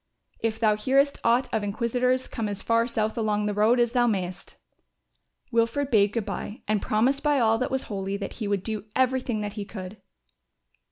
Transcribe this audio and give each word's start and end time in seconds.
If 0.39 0.59
thou 0.59 0.75
hearest 0.77 1.19
aught 1.23 1.47
of 1.53 1.63
inquisitors 1.63 2.27
come 2.27 2.49
as 2.49 2.63
far 2.63 2.87
south 2.87 3.19
along 3.19 3.45
the 3.45 3.53
road 3.53 3.79
as 3.79 3.91
thou 3.91 4.07
mayest." 4.07 4.57
Wilfred 5.51 5.91
bade 5.91 6.13
good 6.13 6.25
bye 6.25 6.63
and 6.67 6.81
promised 6.81 7.21
by 7.21 7.39
all 7.39 7.59
that 7.59 7.69
was 7.69 7.83
holy 7.83 8.17
that 8.17 8.33
he 8.41 8.47
would 8.47 8.63
do 8.63 8.85
everything 8.95 9.41
that 9.41 9.53
he 9.53 9.63
could. 9.63 10.01